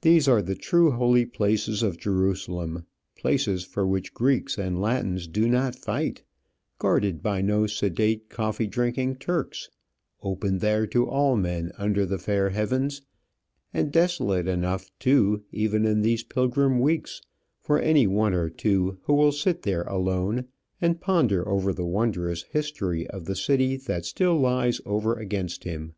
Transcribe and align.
These 0.00 0.26
are 0.26 0.40
the 0.40 0.54
true 0.54 0.92
holy 0.92 1.26
places 1.26 1.82
of 1.82 1.98
Jerusalem, 1.98 2.86
places 3.14 3.62
for 3.62 3.86
which 3.86 4.14
Greeks 4.14 4.56
and 4.56 4.80
Latins 4.80 5.26
do 5.28 5.46
not 5.50 5.76
fight, 5.76 6.22
guarded 6.78 7.22
by 7.22 7.42
no 7.42 7.66
sedate, 7.66 8.30
coffee 8.30 8.66
drinking 8.66 9.16
Turks, 9.16 9.68
open 10.22 10.60
there 10.60 10.86
to 10.86 11.06
all 11.06 11.36
men 11.36 11.72
under 11.76 12.06
the 12.06 12.16
fair 12.16 12.48
heavens, 12.48 13.02
and 13.74 13.92
desolate 13.92 14.48
enough, 14.48 14.90
too, 14.98 15.44
even 15.52 15.84
in 15.84 16.00
these 16.00 16.22
pilgrim 16.22 16.80
weeks, 16.80 17.20
for 17.60 17.78
any 17.78 18.06
one 18.06 18.32
or 18.32 18.48
two 18.48 18.96
who 19.02 19.12
will 19.12 19.30
sit 19.30 19.60
there 19.60 19.82
alone 19.84 20.46
and 20.80 21.02
ponder 21.02 21.46
over 21.46 21.70
the 21.74 21.84
wondrous 21.84 22.44
history 22.44 23.06
of 23.08 23.26
the 23.26 23.36
city 23.36 23.76
that 23.76 24.06
still 24.06 24.40
lies 24.40 24.80
over 24.86 25.14
against 25.14 25.64
him. 25.64 25.92